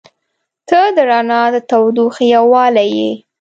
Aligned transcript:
•ته 0.69 0.79
د 0.95 0.97
رڼا 1.09 1.41
او 1.53 1.57
تودوخې 1.69 2.25
یووالی 2.35 2.87
یې. 2.99 3.11